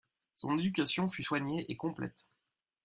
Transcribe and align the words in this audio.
Son 0.33 0.57
éducation 0.57 1.11
fut 1.11 1.21
soignée 1.21 1.63
et 1.71 1.77
complète. 1.77 2.25